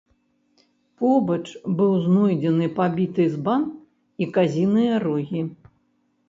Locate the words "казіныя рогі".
4.39-5.41